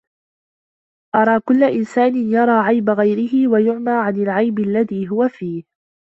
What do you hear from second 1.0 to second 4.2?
أرى كل إنسان يرى عيب غيره ويعمى عن